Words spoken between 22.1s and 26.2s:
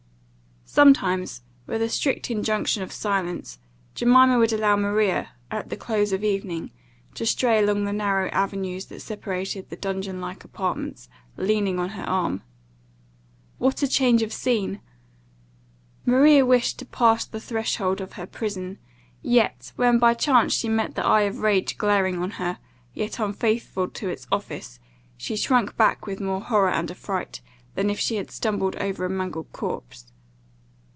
on her, yet unfaithful to its office, she shrunk back